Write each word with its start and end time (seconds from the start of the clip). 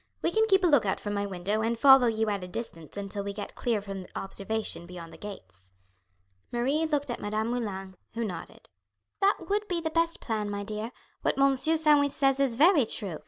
We 0.23 0.31
can 0.31 0.47
keep 0.47 0.63
a 0.63 0.67
look 0.67 0.83
out 0.83 0.99
from 0.99 1.13
my 1.13 1.27
window 1.27 1.61
and 1.61 1.77
follow 1.77 2.07
you 2.07 2.27
at 2.31 2.43
a 2.43 2.47
distance 2.47 2.97
until 2.97 3.23
we 3.23 3.33
get 3.33 3.53
clear 3.53 3.81
from 3.83 4.07
observation 4.15 4.87
beyond 4.87 5.13
the 5.13 5.17
gates." 5.19 5.73
Marie 6.51 6.87
looked 6.87 7.11
at 7.11 7.19
Madame 7.19 7.49
Moulin, 7.51 7.93
who 8.15 8.23
nodded. 8.25 8.67
"That 9.21 9.47
would 9.47 9.67
be 9.67 9.79
the 9.79 9.91
best 9.91 10.19
plan, 10.19 10.49
my 10.49 10.63
dear. 10.63 10.91
What 11.21 11.37
Monsieur 11.37 11.77
Sandwith 11.77 12.13
says 12.13 12.39
is 12.39 12.55
very 12.55 12.87
true. 12.87 13.19